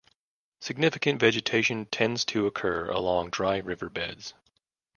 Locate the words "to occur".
2.25-2.89